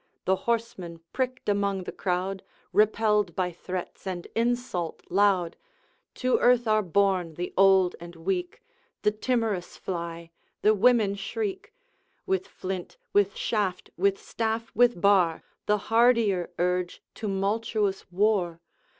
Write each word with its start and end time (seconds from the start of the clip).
The 0.25 0.35
horsemen 0.49 1.01
pricked 1.13 1.47
among 1.47 1.83
the 1.83 1.91
crowd, 1.91 2.41
Repelled 2.73 3.35
by 3.35 3.51
threats 3.51 4.07
and 4.07 4.25
insult 4.35 5.03
loud; 5.11 5.57
To 6.15 6.39
earth 6.39 6.67
are 6.67 6.81
borne 6.81 7.35
the 7.35 7.53
old 7.55 7.95
and 7.99 8.15
weak, 8.15 8.63
The 9.03 9.11
timorous 9.11 9.77
fly, 9.77 10.31
the 10.63 10.73
women 10.73 11.13
shriek; 11.13 11.71
With 12.25 12.47
flint, 12.47 12.97
with 13.13 13.35
shaft, 13.35 13.91
with 13.95 14.19
staff, 14.19 14.71
with 14.73 14.99
bar, 14.99 15.43
The 15.67 15.77
hardier 15.77 16.49
urge 16.57 17.03
tumultuous 17.13 18.11
war. 18.11 18.59